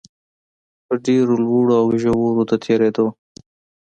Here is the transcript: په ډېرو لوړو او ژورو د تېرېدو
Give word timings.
په 0.85 0.93
ډېرو 1.05 1.33
لوړو 1.45 1.73
او 1.81 1.87
ژورو 2.01 2.41
د 2.49 2.51
تېرېدو 2.63 3.05